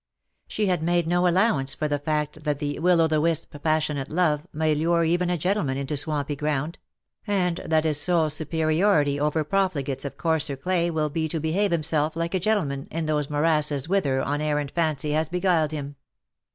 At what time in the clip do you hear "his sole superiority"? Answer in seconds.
7.83-9.19